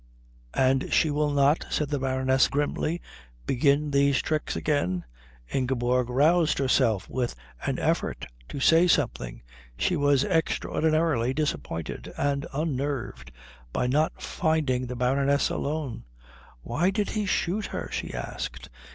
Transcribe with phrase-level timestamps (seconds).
[0.55, 3.03] "And she will not," said the Baroness grimly,
[3.45, 5.05] "begin these tricks again."
[5.53, 7.35] Ingeborg roused herself with
[7.67, 9.43] an effort to say something.
[9.77, 13.31] She was extraordinarily disappointed and unnerved
[13.71, 16.05] by not finding the Baroness alone.
[16.63, 18.69] "Why did he shoot her?" she asked.